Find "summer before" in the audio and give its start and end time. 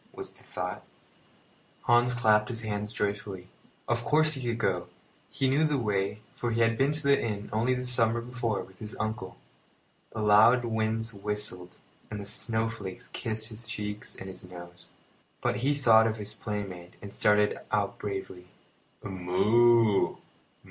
7.85-8.63